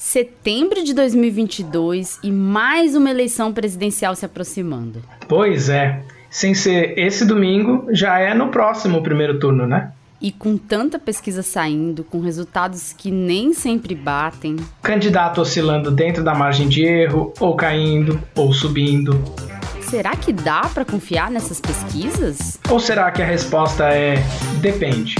setembro 0.00 0.82
de 0.82 0.94
2022 0.94 2.20
e 2.22 2.32
mais 2.32 2.96
uma 2.96 3.10
eleição 3.10 3.52
presidencial 3.52 4.16
se 4.16 4.24
aproximando. 4.24 5.02
Pois 5.28 5.68
é. 5.68 6.00
Sem 6.30 6.54
ser 6.54 6.98
esse 6.98 7.26
domingo, 7.26 7.86
já 7.90 8.18
é 8.18 8.32
no 8.32 8.48
próximo 8.48 9.02
primeiro 9.02 9.38
turno, 9.38 9.66
né? 9.66 9.92
E 10.18 10.32
com 10.32 10.56
tanta 10.56 10.98
pesquisa 10.98 11.42
saindo, 11.42 12.02
com 12.02 12.18
resultados 12.18 12.94
que 12.96 13.10
nem 13.10 13.52
sempre 13.52 13.94
batem. 13.94 14.56
Candidato 14.80 15.42
oscilando 15.42 15.90
dentro 15.90 16.24
da 16.24 16.34
margem 16.34 16.66
de 16.66 16.82
erro, 16.82 17.34
ou 17.38 17.54
caindo, 17.54 18.18
ou 18.34 18.54
subindo. 18.54 19.22
Será 19.82 20.16
que 20.16 20.32
dá 20.32 20.62
para 20.72 20.84
confiar 20.84 21.30
nessas 21.30 21.60
pesquisas? 21.60 22.58
Ou 22.70 22.80
será 22.80 23.10
que 23.10 23.20
a 23.20 23.26
resposta 23.26 23.84
é 23.88 24.14
depende? 24.62 25.16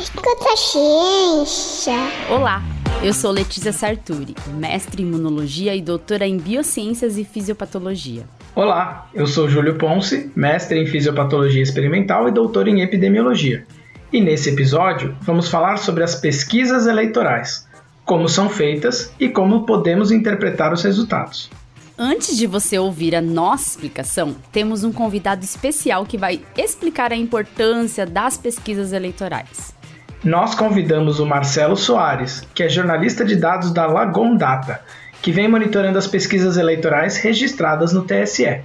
Escuta 0.00 0.56
ciência. 0.56 1.98
Olá, 2.30 2.62
eu 3.02 3.12
sou 3.12 3.30
Letícia 3.30 3.72
Sarturi, 3.72 4.34
mestre 4.54 5.02
em 5.02 5.06
imunologia 5.06 5.74
e 5.74 5.82
doutora 5.82 6.26
em 6.26 6.38
biociências 6.38 7.18
e 7.18 7.24
fisiopatologia. 7.24 8.24
Olá, 8.54 9.08
eu 9.12 9.26
sou 9.26 9.48
Júlio 9.48 9.76
Ponce, 9.76 10.30
mestre 10.34 10.78
em 10.78 10.86
fisiopatologia 10.86 11.62
experimental 11.62 12.28
e 12.28 12.32
doutor 12.32 12.68
em 12.68 12.80
epidemiologia. 12.80 13.66
E 14.12 14.20
nesse 14.20 14.50
episódio 14.50 15.16
vamos 15.22 15.48
falar 15.48 15.76
sobre 15.76 16.04
as 16.04 16.14
pesquisas 16.14 16.86
eleitorais, 16.86 17.66
como 18.04 18.28
são 18.28 18.48
feitas 18.48 19.12
e 19.18 19.28
como 19.28 19.66
podemos 19.66 20.10
interpretar 20.10 20.72
os 20.72 20.82
resultados. 20.82 21.50
Antes 21.98 22.36
de 22.36 22.46
você 22.46 22.78
ouvir 22.78 23.14
a 23.14 23.20
nossa 23.20 23.70
explicação, 23.70 24.34
temos 24.50 24.82
um 24.82 24.92
convidado 24.92 25.44
especial 25.44 26.04
que 26.06 26.18
vai 26.18 26.40
explicar 26.56 27.12
a 27.12 27.16
importância 27.16 28.04
das 28.04 28.36
pesquisas 28.36 28.92
eleitorais 28.92 29.74
nós 30.24 30.54
convidamos 30.54 31.20
o 31.20 31.26
Marcelo 31.26 31.76
Soares, 31.76 32.42
que 32.54 32.62
é 32.62 32.68
jornalista 32.68 33.24
de 33.24 33.36
dados 33.36 33.70
da 33.70 33.86
Lagon 33.86 34.36
Data, 34.36 34.80
que 35.20 35.30
vem 35.30 35.46
monitorando 35.46 35.98
as 35.98 36.06
pesquisas 36.06 36.56
eleitorais 36.56 37.18
registradas 37.18 37.92
no 37.92 38.04
TSE. 38.04 38.62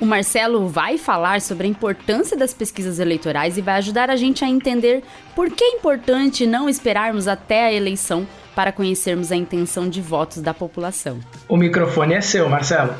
O 0.00 0.04
Marcelo 0.04 0.68
vai 0.68 0.98
falar 0.98 1.40
sobre 1.40 1.66
a 1.66 1.70
importância 1.70 2.36
das 2.36 2.52
pesquisas 2.52 2.98
eleitorais 2.98 3.56
e 3.56 3.62
vai 3.62 3.76
ajudar 3.76 4.10
a 4.10 4.16
gente 4.16 4.44
a 4.44 4.48
entender 4.48 5.02
por 5.34 5.50
que 5.50 5.64
é 5.64 5.76
importante 5.76 6.46
não 6.46 6.68
esperarmos 6.68 7.28
até 7.28 7.66
a 7.66 7.72
eleição 7.72 8.26
para 8.54 8.72
conhecermos 8.72 9.30
a 9.30 9.36
intenção 9.36 9.88
de 9.88 10.02
votos 10.02 10.42
da 10.42 10.52
população. 10.52 11.20
O 11.48 11.56
microfone 11.56 12.14
é 12.14 12.20
seu, 12.20 12.48
Marcelo. 12.48 12.94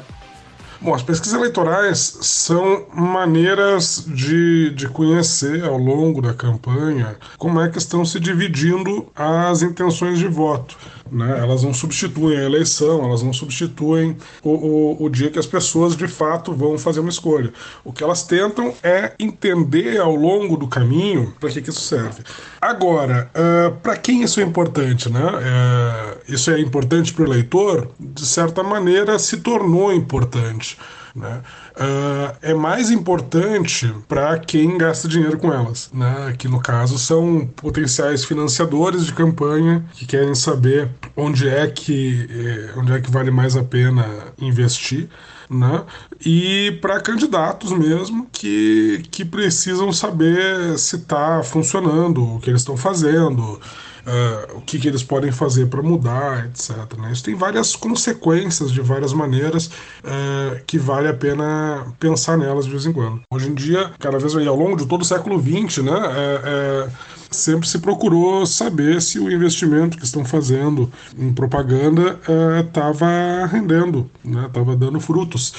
Bom, 0.86 0.94
as 0.94 1.02
pesquisas 1.02 1.36
eleitorais 1.36 2.16
são 2.20 2.86
maneiras 2.94 4.04
de, 4.06 4.70
de 4.70 4.88
conhecer 4.88 5.64
ao 5.64 5.76
longo 5.76 6.22
da 6.22 6.32
campanha 6.32 7.16
como 7.36 7.60
é 7.60 7.68
que 7.68 7.76
estão 7.76 8.04
se 8.04 8.20
dividindo 8.20 9.08
as 9.12 9.62
intenções 9.62 10.16
de 10.16 10.28
voto. 10.28 10.78
Né? 11.10 11.38
Elas 11.38 11.62
não 11.62 11.72
substituem 11.72 12.38
a 12.38 12.44
eleição, 12.44 13.04
elas 13.04 13.22
não 13.22 13.32
substituem 13.32 14.16
o, 14.42 14.50
o, 14.50 15.04
o, 15.04 15.08
dia 15.08 15.30
que 15.30 15.38
as 15.38 15.46
pessoas 15.46 15.96
de 15.96 16.08
fato 16.08 16.52
vão 16.52 16.78
fazer 16.78 17.00
uma 17.00 17.10
escolha. 17.10 17.52
O 17.84 17.92
que 17.92 18.02
elas 18.02 18.22
tentam 18.22 18.74
é 18.82 19.12
entender 19.18 19.98
ao 19.98 20.14
longo 20.14 20.56
do 20.56 20.66
caminho 20.66 21.34
para 21.38 21.50
que, 21.50 21.62
que 21.62 21.70
isso 21.70 21.80
serve. 21.80 22.22
Agora, 22.60 23.30
uh, 23.34 23.76
para 23.76 23.96
quem 23.96 24.22
isso 24.22 24.40
é 24.40 24.42
importante? 24.42 25.10
Né? 25.10 25.20
Uh, 25.20 26.32
isso 26.32 26.50
é 26.50 26.60
importante 26.60 27.12
para 27.12 27.24
o 27.24 27.26
eleitor? 27.26 27.90
De 27.98 28.26
certa 28.26 28.62
maneira, 28.62 29.18
se 29.18 29.38
tornou 29.38 29.92
importante. 29.92 30.76
Né? 31.16 31.40
Uh, 31.74 32.36
é 32.42 32.52
mais 32.52 32.90
importante 32.90 33.90
para 34.06 34.38
quem 34.38 34.76
gasta 34.76 35.08
dinheiro 35.08 35.38
com 35.38 35.50
elas, 35.50 35.90
né? 35.92 36.34
que 36.36 36.46
no 36.46 36.60
caso 36.60 36.98
são 36.98 37.48
potenciais 37.56 38.22
financiadores 38.22 39.06
de 39.06 39.14
campanha 39.14 39.82
que 39.94 40.04
querem 40.04 40.34
saber 40.34 40.90
onde 41.16 41.48
é 41.48 41.66
que, 41.68 42.28
eh, 42.30 42.78
onde 42.78 42.92
é 42.92 43.00
que 43.00 43.10
vale 43.10 43.30
mais 43.30 43.56
a 43.56 43.64
pena 43.64 44.06
investir. 44.38 45.08
Né? 45.48 45.84
E 46.22 46.76
para 46.82 47.00
candidatos 47.00 47.70
mesmo 47.72 48.26
que, 48.30 49.02
que 49.10 49.24
precisam 49.24 49.92
saber 49.94 50.78
se 50.78 50.96
está 50.96 51.42
funcionando, 51.42 52.34
o 52.34 52.40
que 52.40 52.50
eles 52.50 52.60
estão 52.60 52.76
fazendo, 52.76 53.58
uh, 54.06 54.58
o 54.58 54.60
que, 54.60 54.78
que, 54.78 54.88
eles 54.88 55.02
podem 55.02 55.32
fazer 55.32 55.66
para 55.66 55.82
mudar, 55.82 56.46
etc. 56.46 56.76
Né? 56.98 57.12
Isso 57.12 57.24
tem 57.24 57.34
várias 57.34 57.74
consequências 57.74 58.70
de 58.72 58.80
várias 58.80 59.12
maneiras 59.12 59.66
uh, 59.66 60.62
que 60.66 60.78
vale 60.78 61.08
a 61.08 61.14
pena 61.14 61.86
pensar 61.98 62.38
nelas 62.38 62.64
de 62.64 62.70
vez 62.70 62.86
em 62.86 62.92
quando. 62.92 63.20
Hoje 63.30 63.48
em 63.48 63.54
dia, 63.54 63.92
cada 63.98 64.18
vez 64.18 64.34
ao 64.34 64.56
longo 64.56 64.76
de 64.76 64.86
todo 64.86 65.02
o 65.02 65.04
século 65.04 65.40
XX, 65.40 65.82
né, 65.82 65.92
é, 65.92 66.40
é, 66.44 66.88
sempre 67.30 67.68
se 67.68 67.78
procurou 67.78 68.46
saber 68.46 69.02
se 69.02 69.18
o 69.18 69.30
investimento 69.30 69.98
que 69.98 70.04
estão 70.04 70.24
fazendo 70.24 70.90
em 71.18 71.32
propaganda 71.32 72.18
estava 72.64 73.06
uh, 73.06 73.46
rendendo, 73.50 74.08
estava 74.24 74.72
né, 74.72 74.76
dando 74.78 75.00
frutos. 75.00 75.52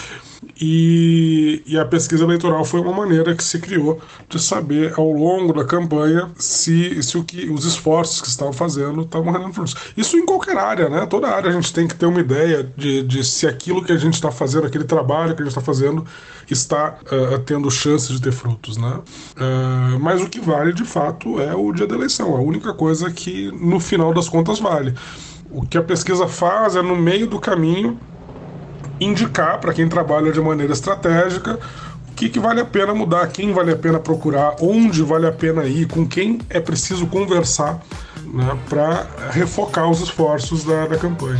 E, 0.59 1.61
e, 1.67 1.77
a 1.77 1.85
pesquisa 1.85 2.23
eleitoral 2.23 2.65
foi 2.65 2.79
uma 2.79 2.91
maneira 2.91 3.35
que 3.35 3.43
se 3.43 3.59
criou 3.59 4.01
de 4.27 4.41
saber 4.41 4.91
ao 4.97 5.11
longo 5.11 5.53
da 5.53 5.63
campanha 5.63 6.31
se, 6.35 7.01
se 7.03 7.15
o 7.15 7.23
que, 7.23 7.47
os 7.47 7.63
esforços 7.63 8.21
que 8.21 8.27
estavam 8.27 8.53
fazendo 8.53 9.01
estavam 9.01 9.31
rendendo 9.31 9.53
frutos. 9.53 9.75
Isso 9.95 10.17
em 10.17 10.25
qualquer 10.25 10.57
área, 10.57 10.89
né? 10.89 11.05
Toda 11.05 11.27
área 11.27 11.49
a 11.49 11.53
gente 11.53 11.71
tem 11.71 11.87
que 11.87 11.93
ter 11.93 12.07
uma 12.07 12.19
ideia 12.19 12.71
de, 12.75 13.03
de 13.03 13.23
se 13.23 13.45
aquilo 13.45 13.83
que 13.83 13.91
a 13.91 13.97
gente 13.97 14.15
está 14.15 14.31
fazendo, 14.31 14.65
aquele 14.65 14.83
trabalho 14.83 15.35
que 15.35 15.41
a 15.43 15.45
gente 15.45 15.55
está 15.55 15.61
fazendo, 15.61 16.03
está 16.49 16.97
uh, 17.03 17.39
tendo 17.39 17.69
chance 17.69 18.11
de 18.11 18.19
ter 18.19 18.31
frutos, 18.31 18.77
né? 18.77 18.99
Uh, 19.35 19.99
mas 19.99 20.21
o 20.21 20.27
que 20.27 20.39
vale 20.39 20.73
de 20.73 20.85
fato 20.85 21.39
é 21.39 21.53
o 21.53 21.71
dia 21.71 21.85
da 21.85 21.95
eleição, 21.95 22.35
a 22.35 22.39
única 22.39 22.73
coisa 22.73 23.11
que 23.11 23.51
no 23.51 23.79
final 23.79 24.11
das 24.11 24.27
contas 24.27 24.59
vale. 24.59 24.95
O 25.51 25.65
que 25.65 25.77
a 25.77 25.83
pesquisa 25.83 26.27
faz 26.27 26.75
é 26.75 26.81
no 26.81 26.95
meio 26.95 27.27
do 27.27 27.39
caminho 27.39 27.99
indicar 28.99 29.59
para 29.59 29.73
quem 29.73 29.87
trabalha 29.87 30.31
de 30.31 30.41
maneira 30.41 30.73
estratégica 30.73 31.59
o 32.09 32.13
que, 32.17 32.29
que 32.29 32.39
vale 32.39 32.59
a 32.59 32.65
pena 32.65 32.95
mudar, 32.95 33.27
quem 33.27 33.53
vale 33.53 33.71
a 33.71 33.75
pena 33.75 33.99
procurar, 33.99 34.55
onde 34.59 35.03
vale 35.03 35.27
a 35.27 35.31
pena 35.31 35.65
ir, 35.65 35.87
com 35.87 36.07
quem 36.07 36.39
é 36.49 36.59
preciso 36.59 37.05
conversar 37.05 37.79
né, 38.33 38.57
para 38.67 39.05
refocar 39.31 39.89
os 39.89 40.01
esforços 40.01 40.63
da, 40.63 40.87
da 40.87 40.97
campanha. 40.97 41.39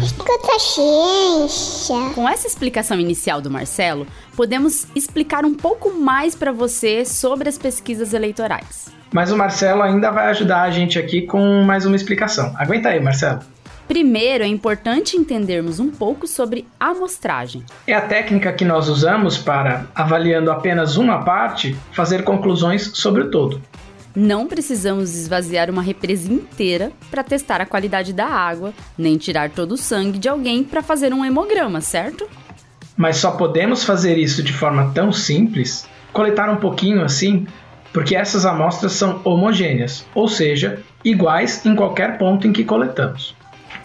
Com 2.13 2.29
essa 2.29 2.47
explicação 2.47 2.99
inicial 2.99 3.41
do 3.41 3.49
Marcelo, 3.49 4.05
podemos 4.35 4.85
explicar 4.95 5.45
um 5.45 5.53
pouco 5.53 5.91
mais 5.91 6.35
para 6.35 6.51
você 6.51 7.05
sobre 7.05 7.49
as 7.49 7.57
pesquisas 7.57 8.13
eleitorais. 8.13 8.87
Mas 9.11 9.31
o 9.31 9.37
Marcelo 9.37 9.81
ainda 9.81 10.11
vai 10.11 10.27
ajudar 10.27 10.63
a 10.63 10.71
gente 10.71 10.99
aqui 10.99 11.23
com 11.23 11.63
mais 11.63 11.85
uma 11.85 11.95
explicação. 11.95 12.53
Aguenta 12.57 12.89
aí, 12.89 12.99
Marcelo. 12.99 13.39
Primeiro, 13.97 14.43
é 14.43 14.47
importante 14.47 15.17
entendermos 15.17 15.79
um 15.79 15.89
pouco 15.89 16.27
sobre 16.27 16.67
amostragem. 16.79 17.63
É 17.87 17.95
a 17.95 18.01
técnica 18.01 18.53
que 18.53 18.63
nós 18.63 18.89
usamos 18.89 19.39
para, 19.39 19.87
avaliando 19.95 20.51
apenas 20.51 20.97
uma 20.97 21.23
parte, 21.23 21.75
fazer 21.93 22.23
conclusões 22.23 22.91
sobre 22.93 23.23
o 23.23 23.31
todo. 23.31 23.59
Não 24.15 24.45
precisamos 24.45 25.15
esvaziar 25.15 25.67
uma 25.71 25.81
represa 25.81 26.31
inteira 26.31 26.91
para 27.09 27.23
testar 27.23 27.59
a 27.59 27.65
qualidade 27.65 28.13
da 28.13 28.27
água, 28.27 28.71
nem 28.95 29.17
tirar 29.17 29.49
todo 29.49 29.71
o 29.71 29.77
sangue 29.77 30.19
de 30.19 30.29
alguém 30.29 30.63
para 30.63 30.83
fazer 30.83 31.11
um 31.11 31.25
hemograma, 31.25 31.81
certo? 31.81 32.29
Mas 32.95 33.17
só 33.17 33.31
podemos 33.31 33.83
fazer 33.83 34.15
isso 34.15 34.43
de 34.43 34.53
forma 34.53 34.91
tão 34.93 35.11
simples, 35.11 35.89
coletar 36.13 36.51
um 36.51 36.57
pouquinho 36.57 37.01
assim, 37.01 37.47
porque 37.91 38.15
essas 38.15 38.45
amostras 38.45 38.91
são 38.91 39.21
homogêneas, 39.23 40.05
ou 40.13 40.27
seja, 40.27 40.83
iguais 41.03 41.65
em 41.65 41.75
qualquer 41.75 42.19
ponto 42.19 42.45
em 42.45 42.53
que 42.53 42.63
coletamos. 42.63 43.35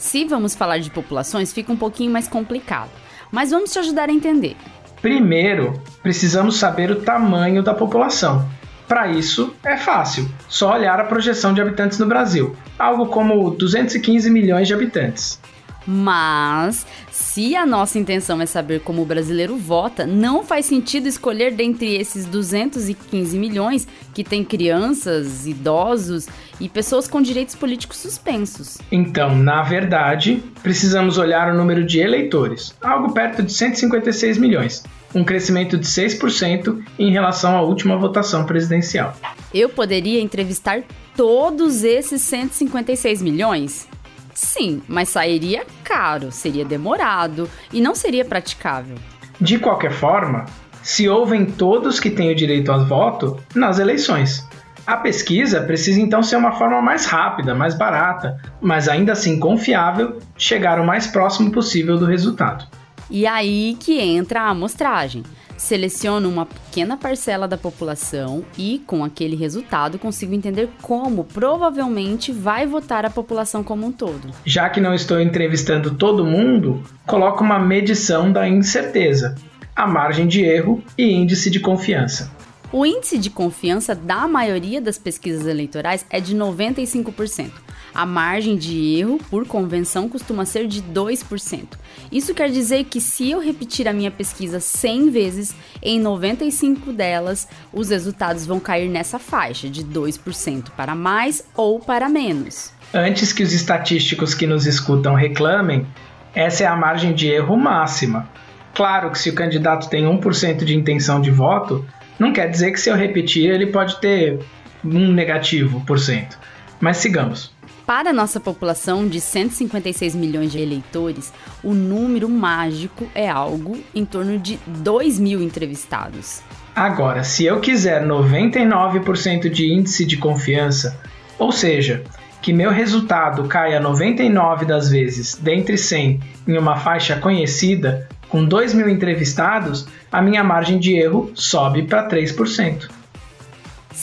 Se 0.02 0.24
vamos 0.24 0.56
falar 0.56 0.78
de 0.78 0.90
populações, 0.90 1.52
fica 1.52 1.72
um 1.72 1.76
pouquinho 1.76 2.10
mais 2.10 2.26
complicado, 2.26 2.90
mas 3.30 3.52
vamos 3.52 3.70
te 3.70 3.78
ajudar 3.78 4.08
a 4.08 4.12
entender. 4.12 4.56
Primeiro, 5.00 5.80
precisamos 6.02 6.56
saber 6.56 6.90
o 6.90 7.02
tamanho 7.02 7.62
da 7.62 7.72
população. 7.72 8.44
Para 8.88 9.06
isso, 9.06 9.54
é 9.62 9.76
fácil, 9.76 10.28
só 10.48 10.74
olhar 10.74 10.98
a 10.98 11.04
projeção 11.04 11.54
de 11.54 11.62
habitantes 11.62 12.00
no 12.00 12.06
Brasil, 12.06 12.56
algo 12.76 13.06
como 13.06 13.52
215 13.52 14.28
milhões 14.28 14.66
de 14.66 14.74
habitantes. 14.74 15.41
Mas, 15.86 16.86
se 17.10 17.56
a 17.56 17.66
nossa 17.66 17.98
intenção 17.98 18.40
é 18.40 18.46
saber 18.46 18.80
como 18.80 19.02
o 19.02 19.06
brasileiro 19.06 19.56
vota, 19.56 20.06
não 20.06 20.44
faz 20.44 20.66
sentido 20.66 21.06
escolher 21.06 21.52
dentre 21.52 21.94
esses 21.94 22.26
215 22.26 23.38
milhões 23.38 23.86
que 24.14 24.22
tem 24.22 24.44
crianças, 24.44 25.46
idosos 25.46 26.28
e 26.60 26.68
pessoas 26.68 27.08
com 27.08 27.20
direitos 27.20 27.54
políticos 27.54 27.98
suspensos. 27.98 28.78
Então, 28.90 29.34
na 29.36 29.62
verdade, 29.62 30.42
precisamos 30.62 31.18
olhar 31.18 31.52
o 31.52 31.56
número 31.56 31.84
de 31.84 31.98
eleitores, 31.98 32.74
algo 32.80 33.12
perto 33.12 33.42
de 33.42 33.52
156 33.52 34.38
milhões, 34.38 34.84
um 35.14 35.24
crescimento 35.24 35.76
de 35.76 35.86
6% 35.86 36.82
em 36.98 37.10
relação 37.10 37.56
à 37.56 37.62
última 37.62 37.96
votação 37.96 38.44
presidencial. 38.44 39.14
Eu 39.52 39.68
poderia 39.68 40.20
entrevistar 40.20 40.82
todos 41.16 41.84
esses 41.84 42.22
156 42.22 43.20
milhões? 43.22 43.88
Sim, 44.34 44.82
mas 44.88 45.08
sairia 45.08 45.64
caro, 45.84 46.32
seria 46.32 46.64
demorado 46.64 47.48
e 47.72 47.80
não 47.80 47.94
seria 47.94 48.24
praticável. 48.24 48.96
De 49.40 49.58
qualquer 49.58 49.92
forma, 49.92 50.46
se 50.82 51.08
ouvem 51.08 51.46
todos 51.46 52.00
que 52.00 52.10
têm 52.10 52.30
o 52.30 52.34
direito 52.34 52.72
ao 52.72 52.84
voto 52.84 53.38
nas 53.54 53.78
eleições. 53.78 54.46
A 54.86 54.96
pesquisa 54.96 55.60
precisa 55.60 56.00
então 56.00 56.22
ser 56.22 56.36
uma 56.36 56.52
forma 56.52 56.82
mais 56.82 57.06
rápida, 57.06 57.54
mais 57.54 57.74
barata, 57.74 58.36
mas 58.60 58.88
ainda 58.88 59.12
assim 59.12 59.38
confiável, 59.38 60.18
chegar 60.36 60.80
o 60.80 60.86
mais 60.86 61.06
próximo 61.06 61.52
possível 61.52 61.96
do 61.96 62.04
resultado. 62.04 62.66
E 63.08 63.26
aí 63.26 63.76
que 63.78 64.00
entra 64.00 64.42
a 64.42 64.48
amostragem. 64.48 65.22
Seleciono 65.62 66.28
uma 66.28 66.44
pequena 66.44 66.97
parcela 66.97 67.47
da 67.47 67.56
população 67.56 68.44
e, 68.59 68.82
com 68.84 69.04
aquele 69.04 69.36
resultado, 69.36 69.97
consigo 69.97 70.34
entender 70.34 70.68
como 70.82 71.22
provavelmente 71.22 72.32
vai 72.32 72.66
votar 72.66 73.06
a 73.06 73.10
população 73.10 73.62
como 73.62 73.86
um 73.86 73.92
todo. 73.92 74.32
Já 74.44 74.68
que 74.68 74.80
não 74.80 74.92
estou 74.92 75.20
entrevistando 75.20 75.94
todo 75.94 76.26
mundo, 76.26 76.82
coloco 77.06 77.44
uma 77.44 77.60
medição 77.60 78.32
da 78.32 78.48
incerteza, 78.48 79.36
a 79.74 79.86
margem 79.86 80.26
de 80.26 80.42
erro 80.42 80.82
e 80.98 81.12
índice 81.12 81.48
de 81.48 81.60
confiança. 81.60 82.32
O 82.72 82.84
índice 82.84 83.16
de 83.16 83.30
confiança 83.30 83.94
da 83.94 84.26
maioria 84.26 84.80
das 84.80 84.98
pesquisas 84.98 85.47
eleitorais 85.47 86.04
é 86.10 86.18
de 86.18 86.34
95%. 86.34 87.53
A 87.94 88.06
margem 88.06 88.56
de 88.56 88.97
erro, 88.98 89.18
por 89.30 89.47
convenção, 89.47 90.09
costuma 90.09 90.47
ser 90.47 90.66
de 90.66 90.83
2%. 90.83 91.65
Isso 92.10 92.34
quer 92.34 92.50
dizer 92.50 92.84
que 92.84 93.00
se 93.00 93.30
eu 93.30 93.39
repetir 93.39 93.86
a 93.86 93.92
minha 93.92 94.10
pesquisa 94.10 94.60
100 94.60 95.10
vezes, 95.10 95.54
em 95.83 96.00
95 96.00 96.92
delas, 96.92 97.47
os 97.72 97.91
resultados 97.91 98.47
vão 98.47 98.59
cair 98.59 98.89
nessa 98.89 99.18
faixa 99.18 99.68
de 99.68 99.84
2% 99.84 100.71
para 100.77 100.94
mais 100.94 101.44
ou 101.54 101.80
para 101.80 102.09
menos. 102.09 102.72
Antes 102.94 103.33
que 103.33 103.42
os 103.42 103.53
estatísticos 103.53 104.34
que 104.34 104.47
nos 104.47 104.66
escutam 104.66 105.15
reclamem, 105.15 105.86
essa 106.34 106.65
é 106.65 106.66
a 106.66 106.77
margem 106.77 107.15
de 107.15 107.28
erro 107.28 107.56
máxima. 107.56 108.28
Claro 108.74 109.10
que 109.10 109.18
se 109.18 109.28
o 109.28 109.34
candidato 109.34 109.91
tem 109.91 110.04
1% 110.04 110.65
de 110.65 110.74
intenção 110.74 111.21
de 111.21 111.30
voto, 111.30 111.84
não 112.18 112.33
quer 112.33 112.48
dizer 112.48 112.72
que 112.72 112.80
se 112.80 112.89
eu 112.89 112.97
repetir 112.97 113.50
ele 113.50 113.66
pode 113.66 114.00
ter 114.00 114.39
um 114.84 115.12
negativo 115.12 115.83
por 115.86 115.98
cento. 115.98 116.39
Mas 116.80 116.97
sigamos. 116.97 117.53
Para 117.86 118.12
nossa 118.12 118.38
população 118.38 119.08
de 119.08 119.20
156 119.20 120.14
milhões 120.14 120.52
de 120.52 120.60
eleitores, 120.60 121.32
o 121.64 121.74
número 121.74 122.28
mágico 122.28 123.08
é 123.14 123.28
algo 123.28 123.78
em 123.94 124.04
torno 124.04 124.38
de 124.38 124.58
2 124.66 125.18
mil 125.18 125.42
entrevistados. 125.42 126.42
Agora, 126.74 127.24
se 127.24 127.44
eu 127.44 127.60
quiser 127.60 128.06
99% 128.06 129.50
de 129.50 129.72
índice 129.72 130.06
de 130.06 130.16
confiança, 130.16 130.98
ou 131.38 131.50
seja, 131.50 132.04
que 132.40 132.52
meu 132.52 132.70
resultado 132.70 133.44
caia 133.44 133.78
99 133.78 134.64
das 134.64 134.88
vezes 134.88 135.34
dentre 135.34 135.76
100 135.76 136.20
em 136.46 136.58
uma 136.58 136.76
faixa 136.76 137.16
conhecida, 137.16 138.08
com 138.28 138.44
2 138.44 138.74
mil 138.74 138.88
entrevistados, 138.88 139.86
a 140.10 140.22
minha 140.22 140.42
margem 140.42 140.78
de 140.78 140.94
erro 140.94 141.30
sobe 141.34 141.82
para 141.82 142.08
3%. 142.08 143.02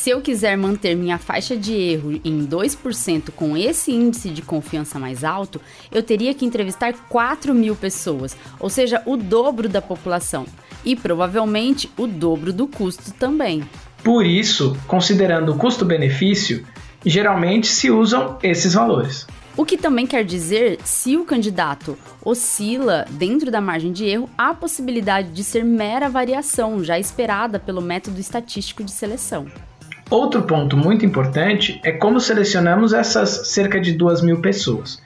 Se 0.09 0.13
eu 0.13 0.21
quiser 0.21 0.57
manter 0.57 0.95
minha 0.95 1.19
faixa 1.19 1.55
de 1.55 1.71
erro 1.71 2.19
em 2.25 2.43
2% 2.43 3.29
com 3.35 3.55
esse 3.55 3.91
índice 3.91 4.31
de 4.31 4.41
confiança 4.41 4.97
mais 4.97 5.23
alto, 5.23 5.61
eu 5.91 6.01
teria 6.01 6.33
que 6.33 6.43
entrevistar 6.43 6.91
4 7.07 7.53
mil 7.53 7.75
pessoas, 7.75 8.35
ou 8.59 8.71
seja, 8.71 9.03
o 9.05 9.15
dobro 9.15 9.69
da 9.69 9.83
população. 9.83 10.47
E 10.83 10.95
provavelmente 10.95 11.91
o 11.95 12.07
dobro 12.07 12.51
do 12.51 12.65
custo 12.65 13.13
também. 13.13 13.63
Por 14.03 14.25
isso, 14.25 14.75
considerando 14.87 15.51
o 15.51 15.57
custo-benefício, 15.59 16.65
geralmente 17.05 17.67
se 17.67 17.91
usam 17.91 18.39
esses 18.41 18.73
valores. 18.73 19.27
O 19.55 19.63
que 19.63 19.77
também 19.77 20.07
quer 20.07 20.25
dizer, 20.25 20.79
se 20.83 21.17
o 21.17 21.23
candidato 21.23 21.95
oscila 22.25 23.05
dentro 23.11 23.51
da 23.51 23.61
margem 23.61 23.91
de 23.91 24.05
erro, 24.05 24.27
há 24.35 24.55
possibilidade 24.55 25.29
de 25.29 25.43
ser 25.43 25.63
mera 25.63 26.09
variação 26.09 26.83
já 26.83 26.97
esperada 26.97 27.59
pelo 27.59 27.79
método 27.79 28.19
estatístico 28.19 28.83
de 28.83 28.89
seleção. 28.89 29.45
Outro 30.09 30.41
ponto 30.41 30.75
muito 30.75 31.05
importante 31.05 31.79
é 31.83 31.91
como 31.91 32.19
selecionamos 32.19 32.93
essas 32.93 33.47
cerca 33.47 33.79
de 33.79 33.91
2 33.93 34.23
mil 34.23 34.41
pessoas. 34.41 34.99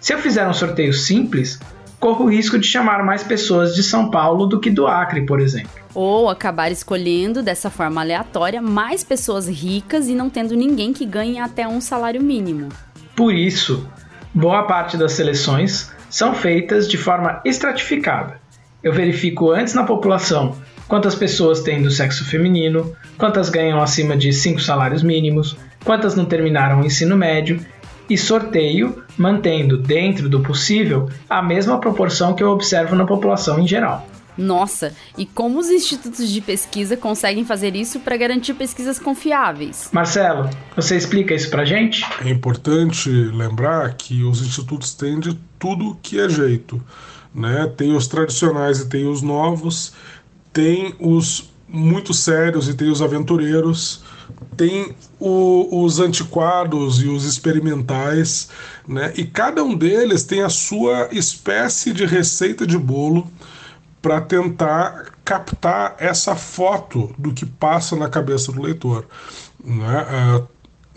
Se 0.00 0.12
eu 0.12 0.18
fizer 0.18 0.48
um 0.48 0.52
sorteio 0.52 0.92
simples, 0.92 1.60
corro 2.00 2.24
o 2.24 2.28
risco 2.28 2.58
de 2.58 2.66
chamar 2.66 3.04
mais 3.04 3.22
pessoas 3.22 3.74
de 3.74 3.84
São 3.84 4.10
Paulo 4.10 4.46
do 4.46 4.58
que 4.58 4.68
do 4.68 4.88
Acre, 4.88 5.24
por 5.24 5.38
exemplo. 5.38 5.70
Ou 5.94 6.28
acabar 6.28 6.72
escolhendo 6.72 7.40
dessa 7.40 7.70
forma 7.70 8.00
aleatória 8.00 8.60
mais 8.60 9.04
pessoas 9.04 9.46
ricas 9.46 10.08
e 10.08 10.14
não 10.14 10.28
tendo 10.28 10.56
ninguém 10.56 10.92
que 10.92 11.06
ganhe 11.06 11.38
até 11.38 11.66
um 11.66 11.80
salário 11.80 12.22
mínimo. 12.22 12.68
Por 13.14 13.32
isso, 13.32 13.88
boa 14.34 14.64
parte 14.64 14.96
das 14.96 15.12
seleções 15.12 15.92
são 16.10 16.34
feitas 16.34 16.88
de 16.88 16.96
forma 16.96 17.40
estratificada. 17.44 18.40
Eu 18.82 18.92
verifico 18.92 19.52
antes 19.52 19.74
na 19.74 19.84
população 19.84 20.56
quantas 20.88 21.14
pessoas 21.14 21.60
têm 21.60 21.82
do 21.82 21.90
sexo 21.90 22.24
feminino, 22.24 22.96
quantas 23.16 23.50
ganham 23.50 23.80
acima 23.80 24.16
de 24.16 24.32
5 24.32 24.60
salários 24.60 25.02
mínimos, 25.02 25.56
quantas 25.84 26.16
não 26.16 26.24
terminaram 26.24 26.80
o 26.80 26.86
ensino 26.86 27.16
médio 27.16 27.64
e 28.08 28.16
sorteio 28.16 29.04
mantendo 29.16 29.76
dentro 29.76 30.28
do 30.28 30.40
possível 30.40 31.08
a 31.28 31.42
mesma 31.42 31.78
proporção 31.78 32.34
que 32.34 32.42
eu 32.42 32.50
observo 32.50 32.96
na 32.96 33.04
população 33.04 33.60
em 33.60 33.66
geral. 33.66 34.06
Nossa, 34.38 34.94
e 35.16 35.26
como 35.26 35.58
os 35.58 35.68
institutos 35.68 36.30
de 36.30 36.40
pesquisa 36.40 36.96
conseguem 36.96 37.44
fazer 37.44 37.74
isso 37.74 37.98
para 37.98 38.16
garantir 38.16 38.54
pesquisas 38.54 38.96
confiáveis? 38.96 39.90
Marcelo, 39.92 40.48
você 40.76 40.96
explica 40.96 41.34
isso 41.34 41.50
para 41.50 41.64
gente? 41.64 42.04
É 42.24 42.30
importante 42.30 43.10
lembrar 43.10 43.94
que 43.94 44.22
os 44.22 44.40
institutos 44.40 44.94
têm 44.94 45.18
de 45.18 45.36
tudo 45.58 45.98
que 46.00 46.20
é 46.20 46.28
jeito. 46.28 46.80
Né? 47.34 47.70
Tem 47.76 47.94
os 47.94 48.06
tradicionais 48.06 48.78
e 48.80 48.88
tem 48.88 49.08
os 49.08 49.22
novos, 49.22 49.92
tem 50.52 50.94
os 50.98 51.50
muito 51.68 52.14
sérios 52.14 52.68
e 52.68 52.74
tem 52.74 52.90
os 52.90 53.02
aventureiros, 53.02 54.02
tem 54.56 54.94
o, 55.20 55.84
os 55.84 56.00
antiquados 56.00 57.02
e 57.02 57.08
os 57.08 57.24
experimentais, 57.24 58.48
né? 58.86 59.12
E 59.16 59.24
cada 59.24 59.62
um 59.62 59.74
deles 59.74 60.24
tem 60.24 60.42
a 60.42 60.48
sua 60.48 61.08
espécie 61.12 61.92
de 61.92 62.06
receita 62.06 62.66
de 62.66 62.78
bolo 62.78 63.26
para 64.00 64.20
tentar 64.20 65.12
captar 65.24 65.96
essa 65.98 66.34
foto 66.34 67.14
do 67.18 67.34
que 67.34 67.44
passa 67.44 67.96
na 67.96 68.08
cabeça 68.08 68.50
do 68.52 68.62
leitor. 68.62 69.04
Né? 69.62 70.06
Uh, 70.38 70.48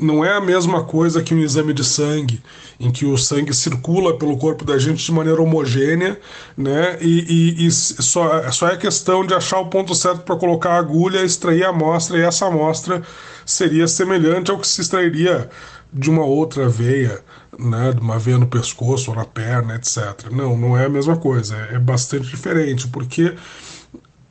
não 0.01 0.25
é 0.25 0.33
a 0.33 0.41
mesma 0.41 0.83
coisa 0.83 1.21
que 1.21 1.33
um 1.33 1.39
exame 1.39 1.73
de 1.73 1.83
sangue, 1.83 2.41
em 2.79 2.91
que 2.91 3.05
o 3.05 3.17
sangue 3.17 3.53
circula 3.53 4.17
pelo 4.17 4.37
corpo 4.37 4.65
da 4.65 4.77
gente 4.79 5.05
de 5.05 5.11
maneira 5.11 5.41
homogênea, 5.41 6.19
né? 6.57 6.97
E, 6.99 7.55
e, 7.59 7.67
e 7.67 7.71
só, 7.71 8.51
só 8.51 8.67
é 8.67 8.77
questão 8.77 9.25
de 9.25 9.33
achar 9.33 9.59
o 9.59 9.67
ponto 9.67 9.93
certo 9.93 10.21
para 10.21 10.35
colocar 10.35 10.71
a 10.71 10.79
agulha, 10.79 11.23
extrair 11.23 11.63
a 11.63 11.69
amostra, 11.69 12.17
e 12.17 12.21
essa 12.21 12.47
amostra 12.47 13.03
seria 13.45 13.87
semelhante 13.87 14.49
ao 14.49 14.57
que 14.57 14.67
se 14.67 14.81
extrairia 14.81 15.49
de 15.93 16.09
uma 16.09 16.25
outra 16.25 16.67
veia, 16.67 17.21
né? 17.59 17.93
De 17.93 18.01
uma 18.01 18.17
veia 18.17 18.39
no 18.39 18.47
pescoço 18.47 19.11
ou 19.11 19.17
na 19.17 19.25
perna, 19.25 19.75
etc. 19.75 20.31
Não, 20.31 20.57
não 20.57 20.75
é 20.75 20.85
a 20.85 20.89
mesma 20.89 21.15
coisa, 21.15 21.55
é, 21.55 21.75
é 21.75 21.79
bastante 21.79 22.27
diferente, 22.27 22.87
porque. 22.87 23.35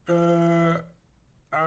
Uh, 0.09 1.00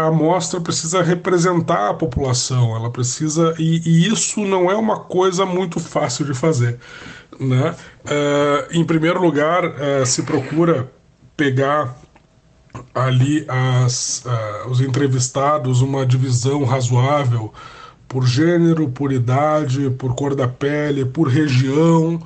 a 0.04 0.08
amostra 0.08 0.60
precisa 0.60 1.02
representar 1.02 1.90
a 1.90 1.94
população, 1.94 2.76
ela 2.76 2.90
precisa. 2.90 3.56
E, 3.58 3.82
e, 3.86 4.08
isso 4.08 4.42
não 4.42 4.70
é 4.70 4.76
uma 4.76 5.00
coisa 5.00 5.46
muito 5.46 5.80
fácil 5.80 6.26
de 6.26 6.34
fazer. 6.34 6.80
Né? 7.40 7.76
Uh, 8.06 8.78
em 8.78 8.84
primeiro 8.84 9.22
lugar, 9.22 9.66
uh, 9.66 10.06
se 10.06 10.24
procura 10.24 10.92
pegar 11.36 11.98
ali 12.94 13.46
as, 13.48 14.24
uh, 14.26 14.70
os 14.70 14.82
entrevistados 14.82 15.82
uma 15.82 16.06
divisão 16.06 16.64
razoável 16.64 17.54
por 18.08 18.28
gênero, 18.28 18.90
por 18.90 19.12
idade, 19.12 19.90
por 19.92 20.16
cor 20.16 20.36
da 20.36 20.48
pele, 20.48 21.06
por 21.06 21.28
região, 21.28 22.22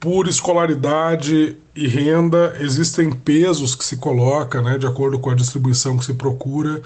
por 0.00 0.28
escolaridade 0.28 1.56
e 1.74 1.88
renda, 1.88 2.56
existem 2.60 3.10
pesos 3.10 3.74
que 3.74 3.84
se 3.84 3.96
coloca, 3.96 4.62
né, 4.62 4.78
de 4.78 4.86
acordo 4.86 5.18
com 5.18 5.30
a 5.30 5.34
distribuição 5.34 5.98
que 5.98 6.04
se 6.04 6.14
procura. 6.14 6.80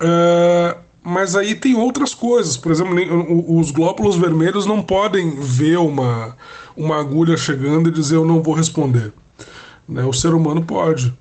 Uh, 0.00 0.78
mas 1.02 1.34
aí 1.34 1.54
tem 1.54 1.74
outras 1.76 2.14
coisas, 2.14 2.56
por 2.56 2.70
exemplo, 2.70 2.94
os 3.58 3.70
glóbulos 3.70 4.16
vermelhos 4.16 4.66
não 4.66 4.82
podem 4.82 5.40
ver 5.40 5.78
uma, 5.78 6.36
uma 6.76 6.98
agulha 6.98 7.36
chegando 7.36 7.88
e 7.88 7.92
dizer 7.92 8.16
eu 8.16 8.24
não 8.24 8.42
vou 8.42 8.54
responder. 8.54 9.12
Né? 9.88 10.04
O 10.04 10.12
ser 10.12 10.34
humano 10.34 10.62
pode. 10.64 11.16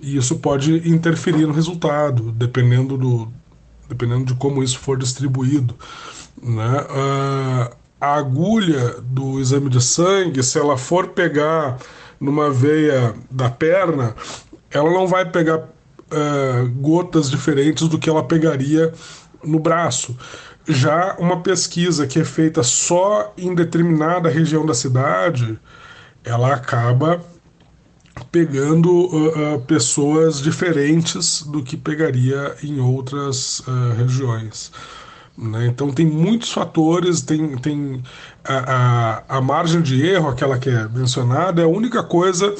E 0.00 0.16
isso 0.16 0.36
pode 0.38 0.88
interferir 0.88 1.46
no 1.46 1.52
resultado, 1.52 2.32
dependendo, 2.32 2.98
do, 2.98 3.32
dependendo 3.88 4.24
de 4.24 4.34
como 4.34 4.62
isso 4.62 4.78
for 4.78 4.98
distribuído. 4.98 5.74
Né? 6.42 6.80
Uh, 6.82 7.81
a 8.02 8.16
agulha 8.16 8.96
do 9.00 9.38
exame 9.38 9.70
de 9.70 9.80
sangue, 9.80 10.42
se 10.42 10.58
ela 10.58 10.76
for 10.76 11.10
pegar 11.10 11.78
numa 12.18 12.50
veia 12.50 13.14
da 13.30 13.48
perna, 13.48 14.16
ela 14.72 14.90
não 14.90 15.06
vai 15.06 15.24
pegar 15.30 15.58
uh, 15.58 16.68
gotas 16.80 17.30
diferentes 17.30 17.86
do 17.86 18.00
que 18.00 18.10
ela 18.10 18.24
pegaria 18.24 18.92
no 19.44 19.60
braço. 19.60 20.18
Já 20.66 21.14
uma 21.16 21.44
pesquisa 21.44 22.04
que 22.04 22.18
é 22.18 22.24
feita 22.24 22.64
só 22.64 23.32
em 23.38 23.54
determinada 23.54 24.28
região 24.28 24.66
da 24.66 24.74
cidade, 24.74 25.56
ela 26.24 26.54
acaba 26.54 27.24
pegando 28.32 28.90
uh, 28.90 29.54
uh, 29.54 29.60
pessoas 29.60 30.40
diferentes 30.40 31.42
do 31.42 31.62
que 31.62 31.76
pegaria 31.76 32.56
em 32.64 32.80
outras 32.80 33.62
regiões. 33.96 34.72
Né? 35.36 35.66
Então 35.66 35.90
tem 35.90 36.06
muitos 36.06 36.52
fatores, 36.52 37.22
tem, 37.22 37.56
tem 37.58 38.02
a, 38.44 39.22
a, 39.28 39.38
a 39.38 39.40
margem 39.40 39.80
de 39.80 40.06
erro, 40.06 40.28
aquela 40.28 40.58
que 40.58 40.68
é 40.68 40.88
mencionada, 40.88 41.62
é 41.62 41.64
a 41.64 41.68
única 41.68 42.02
coisa 42.02 42.54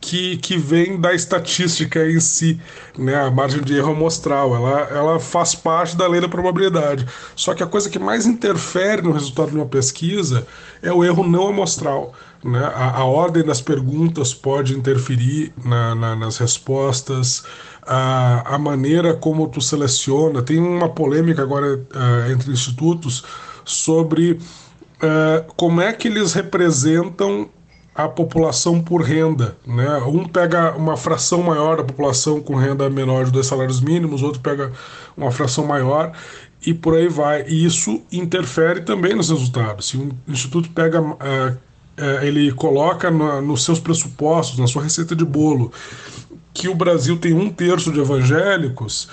que, 0.00 0.36
que 0.38 0.56
vem 0.56 1.00
da 1.00 1.12
estatística 1.12 2.04
em 2.08 2.20
si, 2.20 2.60
né? 2.96 3.14
A 3.16 3.30
margem 3.30 3.62
de 3.62 3.76
erro 3.76 3.92
amostral, 3.92 4.54
ela, 4.54 4.80
ela 4.90 5.20
faz 5.20 5.54
parte 5.54 5.96
da 5.96 6.06
lei 6.06 6.20
da 6.20 6.28
probabilidade. 6.28 7.06
Só 7.34 7.54
que 7.54 7.62
a 7.62 7.66
coisa 7.66 7.90
que 7.90 7.98
mais 7.98 8.24
interfere 8.26 9.02
no 9.02 9.12
resultado 9.12 9.50
de 9.50 9.56
uma 9.56 9.66
pesquisa 9.66 10.46
é 10.82 10.92
o 10.92 11.04
erro 11.04 11.26
não 11.26 11.48
amostral. 11.48 12.14
Né? 12.44 12.58
A, 12.58 12.98
a 12.98 13.04
ordem 13.04 13.44
das 13.44 13.60
perguntas 13.60 14.32
pode 14.32 14.74
interferir 14.74 15.52
na, 15.64 15.94
na, 15.94 16.16
nas 16.16 16.38
respostas, 16.38 17.44
a, 17.88 18.54
a 18.54 18.58
maneira 18.58 19.14
como 19.14 19.48
tu 19.48 19.60
seleciona. 19.60 20.42
Tem 20.42 20.58
uma 20.58 20.88
polêmica 20.88 21.42
agora 21.42 21.76
uh, 21.76 22.30
entre 22.30 22.52
institutos 22.52 23.24
sobre 23.64 24.32
uh, 24.32 25.52
como 25.56 25.80
é 25.80 25.92
que 25.92 26.08
eles 26.08 26.34
representam 26.34 27.48
a 27.94 28.08
população 28.08 28.80
por 28.80 29.02
renda. 29.02 29.56
Né? 29.66 29.96
Um 30.06 30.24
pega 30.28 30.76
uma 30.76 30.96
fração 30.96 31.42
maior 31.42 31.78
da 31.78 31.84
população 31.84 32.40
com 32.40 32.54
renda 32.54 32.88
menor 32.88 33.24
de 33.24 33.32
dois 33.32 33.46
salários 33.46 33.80
mínimos, 33.80 34.22
outro 34.22 34.40
pega 34.40 34.70
uma 35.16 35.32
fração 35.32 35.66
maior 35.66 36.12
e 36.64 36.72
por 36.72 36.94
aí 36.94 37.08
vai. 37.08 37.44
E 37.48 37.64
isso 37.64 38.02
interfere 38.12 38.82
também 38.82 39.14
nos 39.14 39.30
resultados. 39.30 39.88
Se 39.88 39.96
um 39.96 40.10
instituto 40.28 40.70
pega, 40.70 41.00
uh, 41.00 41.56
ele 42.22 42.52
coloca 42.52 43.10
no, 43.10 43.40
nos 43.42 43.64
seus 43.64 43.80
pressupostos, 43.80 44.58
na 44.58 44.66
sua 44.66 44.82
receita 44.82 45.16
de 45.16 45.24
bolo, 45.24 45.72
que 46.54 46.68
o 46.68 46.74
Brasil 46.74 47.16
tem 47.18 47.32
um 47.32 47.50
terço 47.50 47.92
de 47.92 48.00
evangélicos, 48.00 49.08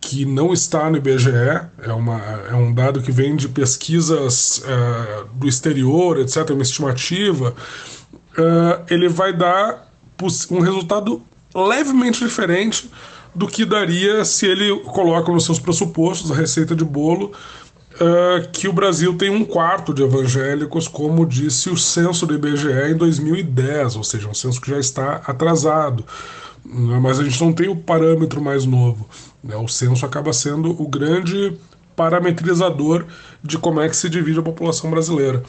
que 0.00 0.26
não 0.26 0.52
está 0.52 0.90
no 0.90 0.98
IBGE, 0.98 1.30
é, 1.82 1.92
uma, 1.92 2.20
é 2.50 2.54
um 2.54 2.72
dado 2.72 3.00
que 3.00 3.10
vem 3.10 3.34
de 3.34 3.48
pesquisas 3.48 4.58
uh, 4.58 5.26
do 5.34 5.48
exterior, 5.48 6.18
etc., 6.18 6.50
uma 6.50 6.62
estimativa 6.62 7.54
uh, 8.38 8.84
ele 8.88 9.08
vai 9.08 9.32
dar 9.32 9.88
um 10.50 10.60
resultado 10.60 11.22
levemente 11.54 12.24
diferente 12.24 12.90
do 13.34 13.46
que 13.46 13.64
daria 13.64 14.24
se 14.24 14.46
ele 14.46 14.74
coloca 14.80 15.30
nos 15.30 15.44
seus 15.44 15.58
pressupostos 15.58 16.30
a 16.30 16.34
receita 16.34 16.74
de 16.74 16.84
bolo 16.84 17.32
uh, 18.00 18.48
que 18.52 18.68
o 18.68 18.72
Brasil 18.72 19.16
tem 19.16 19.30
um 19.30 19.44
quarto 19.44 19.92
de 19.92 20.02
evangélicos, 20.02 20.88
como 20.88 21.26
disse 21.26 21.70
o 21.70 21.76
censo 21.76 22.26
do 22.26 22.34
IBGE 22.34 22.90
em 22.90 22.96
2010, 22.96 23.96
ou 23.96 24.04
seja, 24.04 24.28
um 24.28 24.34
censo 24.34 24.60
que 24.60 24.70
já 24.70 24.78
está 24.78 25.22
atrasado. 25.26 26.04
Uh, 26.64 27.00
mas 27.00 27.18
a 27.18 27.24
gente 27.24 27.42
não 27.42 27.52
tem 27.52 27.68
o 27.68 27.76
parâmetro 27.76 28.40
mais 28.40 28.64
novo. 28.64 29.08
Né? 29.42 29.56
O 29.56 29.68
censo 29.68 30.04
acaba 30.04 30.32
sendo 30.32 30.70
o 30.80 30.88
grande 30.88 31.56
parametrizador 31.94 33.04
de 33.42 33.58
como 33.58 33.80
é 33.80 33.88
que 33.88 33.96
se 33.96 34.08
divide 34.08 34.38
a 34.38 34.42
população 34.42 34.90
brasileira. 34.90 35.42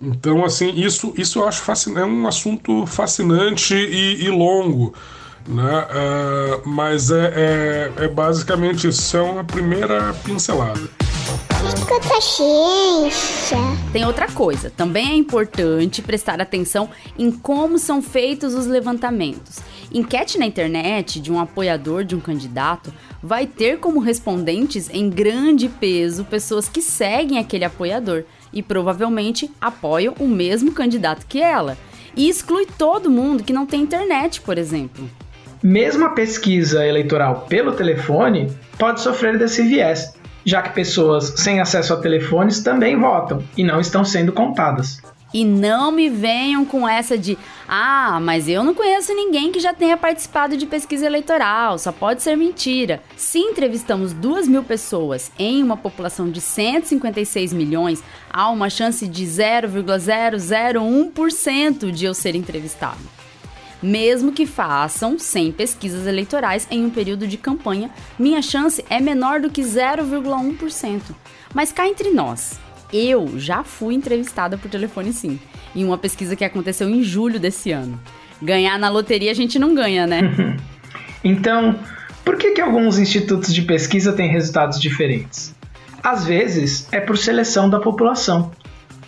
Então, 0.00 0.44
assim, 0.44 0.70
isso, 0.74 1.14
isso 1.16 1.38
eu 1.38 1.48
acho 1.48 1.62
é 1.96 2.04
um 2.04 2.26
assunto 2.26 2.84
fascinante 2.86 3.74
e, 3.74 4.24
e 4.24 4.30
longo. 4.30 4.92
Né? 5.46 5.62
Uh, 5.62 6.68
mas 6.68 7.10
é, 7.10 7.92
é, 7.98 8.04
é, 8.04 8.08
basicamente 8.08 8.88
isso, 8.88 9.16
é 9.16 9.22
uma 9.22 9.44
primeira 9.44 10.14
pincelada. 10.24 10.80
Tem 13.92 14.04
outra 14.04 14.26
coisa, 14.26 14.68
também 14.68 15.12
é 15.12 15.14
importante 15.14 16.02
prestar 16.02 16.40
atenção 16.40 16.90
em 17.18 17.30
como 17.30 17.78
são 17.78 18.02
feitos 18.02 18.52
os 18.54 18.66
levantamentos. 18.66 19.60
Enquete 19.90 20.38
na 20.38 20.44
internet 20.44 21.20
de 21.20 21.32
um 21.32 21.40
apoiador 21.40 22.04
de 22.04 22.14
um 22.14 22.20
candidato 22.20 22.92
vai 23.22 23.46
ter 23.46 23.78
como 23.78 23.98
respondentes 23.98 24.90
em 24.92 25.08
grande 25.08 25.68
peso 25.68 26.24
pessoas 26.24 26.68
que 26.68 26.82
seguem 26.82 27.38
aquele 27.38 27.64
apoiador 27.64 28.24
e 28.52 28.62
provavelmente 28.62 29.50
apoiam 29.60 30.14
o 30.18 30.28
mesmo 30.28 30.72
candidato 30.72 31.24
que 31.26 31.40
ela. 31.40 31.78
E 32.14 32.28
exclui 32.28 32.66
todo 32.76 33.10
mundo 33.10 33.42
que 33.42 33.52
não 33.52 33.64
tem 33.64 33.80
internet, 33.80 34.40
por 34.42 34.58
exemplo. 34.58 35.08
Mesmo 35.62 36.04
a 36.04 36.10
pesquisa 36.10 36.86
eleitoral 36.86 37.46
pelo 37.48 37.72
telefone 37.72 38.52
pode 38.78 39.00
sofrer 39.00 39.38
desse 39.38 39.62
viés, 39.62 40.12
já 40.44 40.60
que 40.62 40.70
pessoas 40.70 41.34
sem 41.36 41.60
acesso 41.60 41.94
a 41.94 41.96
telefones 41.96 42.62
também 42.62 42.96
votam 42.98 43.42
e 43.56 43.64
não 43.64 43.80
estão 43.80 44.04
sendo 44.04 44.32
contadas. 44.32 45.00
E 45.32 45.44
não 45.44 45.90
me 45.90 46.08
venham 46.08 46.64
com 46.64 46.88
essa 46.88 47.18
de 47.18 47.36
ah, 47.66 48.20
mas 48.22 48.48
eu 48.48 48.62
não 48.62 48.72
conheço 48.72 49.12
ninguém 49.12 49.50
que 49.50 49.58
já 49.58 49.74
tenha 49.74 49.96
participado 49.96 50.56
de 50.56 50.64
pesquisa 50.64 51.06
eleitoral, 51.06 51.76
só 51.76 51.90
pode 51.90 52.22
ser 52.22 52.36
mentira. 52.36 53.02
Se 53.16 53.40
entrevistamos 53.40 54.12
2 54.12 54.46
mil 54.46 54.62
pessoas 54.62 55.32
em 55.36 55.60
uma 55.60 55.76
população 55.76 56.30
de 56.30 56.40
156 56.40 57.52
milhões, 57.52 58.00
há 58.30 58.48
uma 58.48 58.70
chance 58.70 59.08
de 59.08 59.24
0,001% 59.24 61.90
de 61.90 62.04
eu 62.04 62.14
ser 62.14 62.36
entrevistado. 62.36 63.13
Mesmo 63.84 64.32
que 64.32 64.46
façam 64.46 65.18
100 65.18 65.52
pesquisas 65.52 66.06
eleitorais 66.06 66.66
em 66.70 66.86
um 66.86 66.88
período 66.88 67.26
de 67.26 67.36
campanha, 67.36 67.90
minha 68.18 68.40
chance 68.40 68.82
é 68.88 68.98
menor 68.98 69.42
do 69.42 69.50
que 69.50 69.60
0,1%. 69.60 71.02
Mas 71.52 71.70
cá 71.70 71.86
entre 71.86 72.08
nós, 72.08 72.58
eu 72.90 73.38
já 73.38 73.62
fui 73.62 73.92
entrevistada 73.92 74.56
por 74.56 74.70
telefone 74.70 75.12
sim, 75.12 75.38
em 75.76 75.84
uma 75.84 75.98
pesquisa 75.98 76.34
que 76.34 76.46
aconteceu 76.46 76.88
em 76.88 77.02
julho 77.02 77.38
desse 77.38 77.72
ano. 77.72 78.00
Ganhar 78.40 78.78
na 78.78 78.88
loteria 78.88 79.30
a 79.30 79.34
gente 79.34 79.58
não 79.58 79.74
ganha, 79.74 80.06
né? 80.06 80.22
então, 81.22 81.78
por 82.24 82.38
que, 82.38 82.52
que 82.52 82.62
alguns 82.62 82.98
institutos 82.98 83.52
de 83.52 83.60
pesquisa 83.60 84.14
têm 84.14 84.30
resultados 84.30 84.80
diferentes? 84.80 85.54
Às 86.02 86.24
vezes 86.24 86.88
é 86.90 87.00
por 87.00 87.18
seleção 87.18 87.68
da 87.68 87.78
população. 87.78 88.50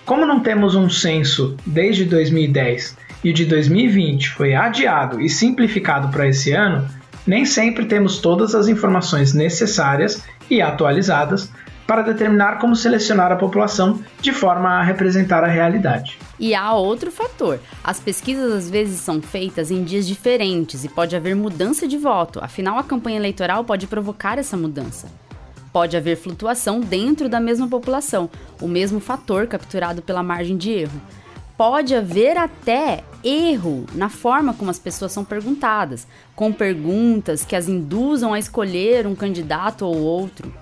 Como 0.05 0.27
não 0.27 0.41
temos 0.41 0.75
um 0.75 0.91
censo 0.91 1.57
desde 1.65 2.05
2010 2.05 3.06
e 3.27 3.31
o 3.31 3.33
de 3.33 3.45
2020 3.45 4.31
foi 4.31 4.55
adiado 4.55 5.21
e 5.21 5.29
simplificado 5.29 6.13
para 6.13 6.29
esse 6.29 6.53
ano, 6.53 6.89
nem 7.27 7.45
sempre 7.45 7.85
temos 7.85 8.19
todas 8.21 8.55
as 8.55 8.69
informações 8.69 9.35
necessárias 9.35 10.23
e 10.49 10.63
atualizadas 10.63 11.51
para 11.89 12.03
determinar 12.03 12.61
como 12.61 12.77
selecionar 12.77 13.33
a 13.33 13.37
população 13.37 14.01
de 14.21 14.33
forma 14.33 14.69
a 14.69 14.83
representar 14.85 15.43
a 15.43 15.49
realidade. 15.49 16.17
E 16.39 16.55
há 16.55 16.73
outro 16.73 17.11
fator: 17.11 17.59
as 17.83 17.99
pesquisas 17.99 18.53
às 18.53 18.71
vezes 18.71 19.01
são 19.01 19.21
feitas 19.21 19.73
em 19.73 19.83
dias 19.83 20.07
diferentes 20.07 20.85
e 20.85 20.89
pode 20.89 21.17
haver 21.17 21.35
mudança 21.35 21.89
de 21.89 21.99
voto, 21.99 22.39
afinal, 22.41 22.79
a 22.79 22.85
campanha 22.85 23.17
eleitoral 23.17 23.65
pode 23.65 23.89
provocar 23.89 24.39
essa 24.39 24.57
mudança. 24.57 25.09
Pode 25.73 25.97
haver 25.97 26.17
flutuação 26.17 26.79
dentro 26.79 27.29
da 27.29 27.41
mesma 27.41 27.67
população, 27.67 28.31
o 28.63 28.69
mesmo 28.69 29.01
fator 29.01 29.49
capturado 29.49 30.01
pela 30.01 30.23
margem 30.23 30.57
de 30.57 30.71
erro. 30.71 31.01
Pode 31.57 31.95
haver 31.95 32.37
até 32.37 33.03
erro 33.25 33.87
na 33.95 34.09
forma 34.09 34.53
como 34.53 34.71
as 34.71 34.79
pessoas 34.79 35.13
são 35.13 35.25
perguntadas, 35.25 36.07
com 36.35 36.53
perguntas 36.53 37.45
que 37.45 37.57
as 37.57 37.69
induzam 37.69 38.35
a 38.35 38.39
escolher 38.39 39.07
um 39.07 39.15
candidato 39.15 39.87
ou 39.87 39.97
outro. 39.97 40.53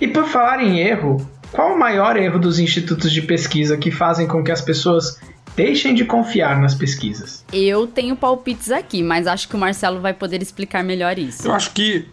E 0.00 0.06
por 0.06 0.26
falar 0.26 0.62
em 0.62 0.78
erro, 0.78 1.26
qual 1.50 1.74
o 1.74 1.78
maior 1.78 2.16
erro 2.16 2.38
dos 2.38 2.58
institutos 2.58 3.10
de 3.12 3.22
pesquisa 3.22 3.76
que 3.76 3.90
fazem 3.90 4.26
com 4.26 4.42
que 4.42 4.52
as 4.52 4.60
pessoas 4.60 5.18
deixem 5.56 5.94
de 5.94 6.04
confiar 6.04 6.60
nas 6.60 6.74
pesquisas? 6.74 7.44
Eu 7.52 7.86
tenho 7.86 8.16
palpites 8.16 8.70
aqui, 8.70 9.02
mas 9.02 9.26
acho 9.26 9.48
que 9.48 9.56
o 9.56 9.58
Marcelo 9.58 10.00
vai 10.00 10.12
poder 10.12 10.42
explicar 10.42 10.84
melhor 10.84 11.18
isso. 11.18 11.46
Eu 11.46 11.52
acho 11.52 11.72
que 11.72 12.06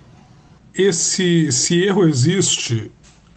esse, 0.73 1.47
esse 1.47 1.83
erro 1.83 2.07
existe, 2.07 2.91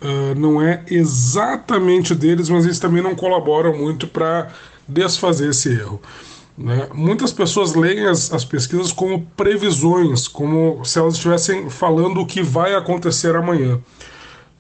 uh, 0.05 0.39
não 0.39 0.63
é 0.63 0.83
exatamente 0.89 2.15
deles, 2.15 2.49
mas 2.49 2.65
eles 2.65 2.79
também 2.79 3.03
não 3.03 3.15
colaboram 3.17 3.77
muito 3.77 4.07
para 4.07 4.53
desfazer 4.87 5.51
esse 5.51 5.71
erro. 5.71 6.01
Né? 6.57 6.89
Muitas 6.95 7.33
pessoas 7.33 7.75
leem 7.75 8.07
as, 8.07 8.33
as, 8.33 8.45
pesquisas 8.45 8.93
como 8.93 9.27
previsões, 9.37 10.29
como 10.29 10.85
se 10.85 10.99
elas 11.01 11.15
estivessem 11.15 11.69
falando 11.69 12.21
o 12.21 12.27
que 12.27 12.43
vai 12.43 12.75
acontecer 12.77 13.35
amanhã 13.35 13.81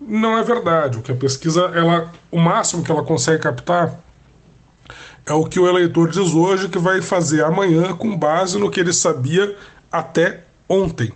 não 0.06 0.36
é 0.36 0.42
verdade. 0.42 0.98
O 0.98 1.02
que 1.02 1.12
a 1.12 1.16
pesquisa, 1.16 1.62
ela, 1.74 2.12
o 2.30 2.38
máximo 2.38 2.82
que 2.82 2.90
ela 2.90 3.02
consegue 3.02 3.42
captar 3.42 4.00
é 5.26 5.32
o 5.32 5.44
que 5.44 5.58
o 5.58 5.66
eleitor 5.66 6.10
diz 6.10 6.34
hoje 6.34 6.68
que 6.68 6.78
vai 6.78 7.00
fazer 7.00 7.42
amanhã 7.42 7.94
com 7.94 8.16
base 8.16 8.58
no 8.58 8.70
que 8.70 8.80
ele 8.80 8.92
sabia 8.92 9.56
até 9.90 10.44
ontem. 10.68 11.12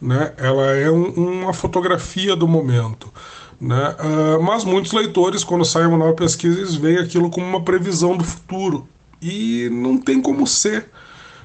Né? 0.00 0.32
Ela 0.36 0.76
é 0.76 0.90
um, 0.90 1.40
uma 1.42 1.52
fotografia 1.52 2.36
do 2.36 2.46
momento. 2.46 3.12
Né? 3.60 3.94
Uh, 4.00 4.42
mas 4.42 4.64
muitos 4.64 4.92
leitores, 4.92 5.44
quando 5.44 5.64
sai 5.64 5.84
uma 5.84 5.98
nova 5.98 6.14
pesquisa, 6.14 6.58
eles 6.58 6.74
veem 6.74 6.98
aquilo 6.98 7.28
como 7.28 7.46
uma 7.46 7.62
previsão 7.62 8.16
do 8.16 8.24
futuro. 8.24 8.88
E 9.20 9.68
não 9.70 9.98
tem 9.98 10.20
como 10.20 10.46
ser. 10.46 10.88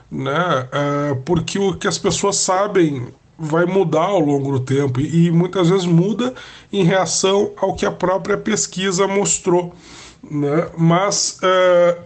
Né? 0.10 0.32
Uh, 0.32 1.16
porque 1.26 1.60
o 1.60 1.76
que 1.76 1.88
as 1.88 1.98
pessoas 1.98 2.38
sabem 2.38 3.08
vai 3.38 3.66
mudar 3.66 4.06
ao 4.06 4.20
longo 4.20 4.54
do 4.54 4.60
tempo 4.62 5.02
e, 5.02 5.30
muitas 5.30 5.70
vezes 5.70 5.86
muda 5.86 6.34
em 6.72 6.84
reação 6.84 7.52
ao 7.58 7.76
que 7.76 7.86
a 7.86 7.92
própria 7.92 8.38
pesquisa 8.38 9.08
mostrou. 9.08 9.76
Né? 10.24 10.70
Mas, 10.78 11.38
é, 11.42 11.98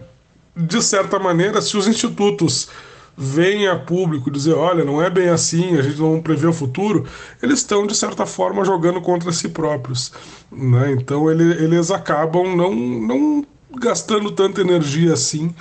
de 0.56 0.82
certa 0.82 1.20
maneira, 1.20 1.62
se 1.62 1.76
os 1.76 1.86
institutos 1.86 2.68
vêm 3.22 3.68
a 3.68 3.76
público 3.76 4.30
dizer, 4.30 4.54
olha, 4.54 4.82
não 4.82 5.02
é 5.02 5.10
bem 5.10 5.28
assim, 5.28 5.76
a 5.76 5.82
gente 5.82 6.00
não 6.00 6.22
prevê 6.22 6.46
o 6.46 6.54
futuro, 6.54 7.06
eles 7.42 7.58
estão, 7.58 7.86
de 7.86 7.94
certa 7.94 8.24
forma, 8.24 8.64
jogando 8.64 8.98
contra 9.02 9.30
si 9.30 9.50
próprios. 9.50 10.10
Né? 10.50 10.92
Então 10.92 11.30
ele, 11.30 11.44
eles 11.62 11.90
acabam 11.90 12.56
não, 12.56 12.74
não 12.74 13.44
gastando 13.78 14.30
tanta 14.30 14.62
energia 14.62 15.12
assim 15.12 15.54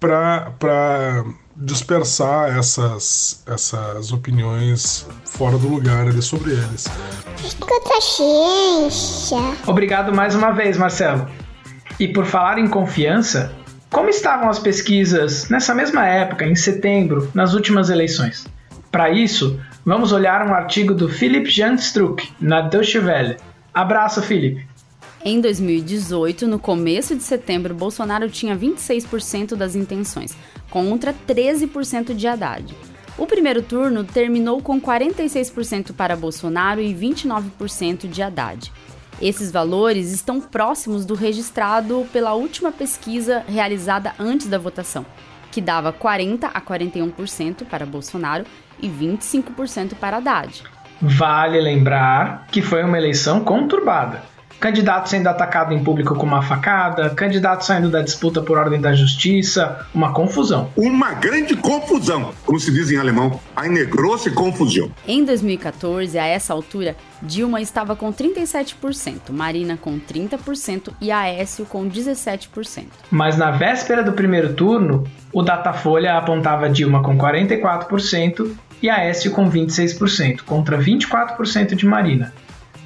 para 0.00 1.24
dispersar 1.56 2.56
essas, 2.56 3.42
essas 3.46 4.12
opiniões 4.12 5.06
fora 5.24 5.56
do 5.56 5.68
lugar 5.68 6.08
ali 6.08 6.20
sobre 6.20 6.50
eles. 6.50 6.86
Escuta 7.44 8.00
ciência. 8.00 9.38
Obrigado 9.66 10.12
mais 10.12 10.34
uma 10.34 10.50
vez, 10.50 10.76
Marcelo. 10.76 11.28
E 11.98 12.08
por 12.08 12.26
falar 12.26 12.58
em 12.58 12.68
confiança, 12.68 13.52
como 13.90 14.10
estavam 14.10 14.50
as 14.50 14.58
pesquisas 14.58 15.48
nessa 15.48 15.74
mesma 15.74 16.06
época, 16.06 16.44
em 16.44 16.54
setembro, 16.54 17.30
nas 17.34 17.54
últimas 17.54 17.88
eleições? 17.88 18.46
Para 18.90 19.10
isso, 19.10 19.58
vamos 19.84 20.12
olhar 20.12 20.46
um 20.46 20.54
artigo 20.54 20.94
do 20.94 21.08
Philip 21.08 21.48
Jan 21.50 21.74
Struck, 21.74 22.30
na 22.40 22.60
Deutsche 22.60 22.98
Welle. 22.98 23.36
Abraço, 23.72 24.20
Philip! 24.22 24.66
Em 25.24 25.40
2018, 25.40 26.46
no 26.46 26.58
começo 26.58 27.16
de 27.16 27.22
setembro, 27.22 27.74
Bolsonaro 27.74 28.30
tinha 28.30 28.56
26% 28.56 29.56
das 29.56 29.74
intenções, 29.74 30.36
contra 30.70 31.14
13% 31.26 32.14
de 32.14 32.26
Haddad. 32.26 32.74
O 33.16 33.26
primeiro 33.26 33.62
turno 33.62 34.04
terminou 34.04 34.62
com 34.62 34.80
46% 34.80 35.92
para 35.92 36.14
Bolsonaro 36.14 36.80
e 36.80 36.94
29% 36.94 38.08
de 38.08 38.22
Haddad. 38.22 38.72
Esses 39.20 39.50
valores 39.50 40.12
estão 40.12 40.40
próximos 40.40 41.04
do 41.04 41.14
registrado 41.14 42.06
pela 42.12 42.34
última 42.34 42.70
pesquisa 42.70 43.44
realizada 43.48 44.12
antes 44.18 44.46
da 44.46 44.58
votação, 44.58 45.04
que 45.50 45.60
dava 45.60 45.92
40 45.92 46.46
a 46.46 46.60
41% 46.60 47.64
para 47.64 47.84
Bolsonaro 47.84 48.44
e 48.80 48.88
25% 48.88 49.94
para 49.96 50.18
Haddad. 50.18 50.62
Vale 51.02 51.60
lembrar 51.60 52.46
que 52.50 52.62
foi 52.62 52.84
uma 52.84 52.96
eleição 52.96 53.42
conturbada 53.44 54.22
candidato 54.60 55.08
sendo 55.08 55.28
atacado 55.28 55.72
em 55.72 55.82
público 55.82 56.14
com 56.14 56.26
uma 56.26 56.42
facada, 56.42 57.10
candidato 57.10 57.64
saindo 57.64 57.88
da 57.88 58.02
disputa 58.02 58.42
por 58.42 58.58
ordem 58.58 58.80
da 58.80 58.92
justiça, 58.92 59.86
uma 59.94 60.12
confusão. 60.12 60.70
Uma 60.76 61.12
grande 61.14 61.56
confusão, 61.56 62.32
como 62.44 62.58
se 62.58 62.72
diz 62.72 62.90
em 62.90 62.96
alemão, 62.96 63.40
eine 63.56 63.84
grosse 63.84 64.30
Confusão. 64.30 64.90
Em 65.06 65.24
2014, 65.24 66.18
a 66.18 66.26
essa 66.26 66.52
altura, 66.52 66.96
Dilma 67.22 67.60
estava 67.60 67.96
com 67.96 68.12
37%, 68.12 69.30
Marina 69.30 69.76
com 69.76 69.98
30% 69.98 70.92
e 71.00 71.10
Aécio 71.10 71.64
com 71.64 71.88
17%. 71.88 72.84
Mas 73.10 73.36
na 73.36 73.50
véspera 73.50 74.02
do 74.02 74.12
primeiro 74.12 74.54
turno, 74.54 75.04
o 75.32 75.42
Datafolha 75.42 76.16
apontava 76.16 76.68
Dilma 76.68 77.02
com 77.02 77.16
44% 77.16 78.52
e 78.82 78.88
Aécio 78.88 79.30
com 79.30 79.50
26%, 79.50 80.42
contra 80.42 80.78
24% 80.78 81.74
de 81.74 81.86
Marina. 81.86 82.32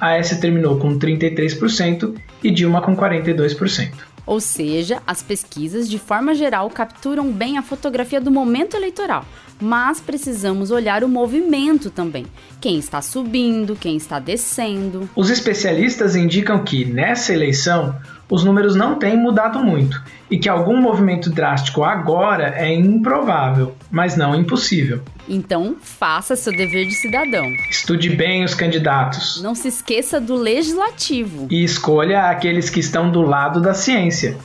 Aécio 0.03 0.39
terminou 0.39 0.77
com 0.77 0.99
33% 0.99 2.13
e 2.43 2.51
Dilma 2.51 2.81
com 2.81 2.95
42%. 2.95 3.93
Ou 4.25 4.39
seja, 4.39 5.01
as 5.07 5.21
pesquisas, 5.21 5.89
de 5.89 5.97
forma 5.97 6.33
geral, 6.33 6.69
capturam 6.69 7.31
bem 7.31 7.57
a 7.57 7.61
fotografia 7.61 8.19
do 8.19 8.31
momento 8.31 8.75
eleitoral, 8.75 9.25
mas 9.63 10.01
precisamos 10.01 10.71
olhar 10.71 11.05
o 11.05 11.07
movimento 11.07 11.89
também. 11.89 12.25
Quem 12.59 12.77
está 12.77 13.01
subindo, 13.01 13.77
quem 13.77 13.95
está 13.95 14.19
descendo. 14.19 15.09
Os 15.15 15.29
especialistas 15.29 16.17
indicam 16.17 16.61
que, 16.65 16.83
nessa 16.83 17.33
eleição, 17.33 17.95
os 18.29 18.43
números 18.43 18.75
não 18.75 18.99
têm 18.99 19.15
mudado 19.15 19.63
muito 19.63 20.03
e 20.29 20.37
que 20.37 20.49
algum 20.49 20.81
movimento 20.81 21.29
drástico 21.29 21.83
agora 21.83 22.53
é 22.57 22.73
improvável, 22.73 23.73
mas 23.89 24.17
não 24.17 24.35
impossível. 24.35 25.01
Então, 25.29 25.77
faça 25.81 26.35
seu 26.35 26.51
dever 26.51 26.85
de 26.85 26.95
cidadão. 26.95 27.45
Estude 27.69 28.09
bem 28.09 28.43
os 28.43 28.53
candidatos. 28.53 29.41
Não 29.41 29.55
se 29.55 29.69
esqueça 29.69 30.19
do 30.19 30.35
legislativo. 30.35 31.47
E 31.49 31.63
escolha 31.63 32.23
aqueles 32.29 32.69
que 32.69 32.81
estão 32.81 33.09
do 33.09 33.21
lado 33.21 33.61
da 33.61 33.73
ciência. 33.73 34.37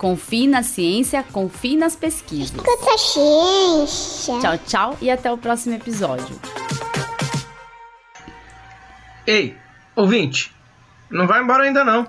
Confie 0.00 0.46
na 0.46 0.62
ciência, 0.62 1.22
confie 1.22 1.76
nas 1.76 1.94
pesquisas. 1.94 2.56
Escuta 2.56 2.96
ciência. 2.96 4.40
Tchau, 4.40 4.58
tchau 4.66 4.98
e 4.98 5.10
até 5.10 5.30
o 5.30 5.36
próximo 5.36 5.74
episódio. 5.74 6.40
Ei, 9.26 9.54
ouvinte, 9.94 10.56
não 11.10 11.26
vai 11.26 11.42
embora 11.42 11.64
ainda 11.64 11.84
não. 11.84 12.08